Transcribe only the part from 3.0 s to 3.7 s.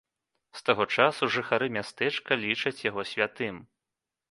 святым.